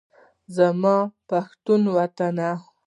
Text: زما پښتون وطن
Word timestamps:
زما 0.55 0.97
پښتون 1.29 1.81
وطن 1.95 2.37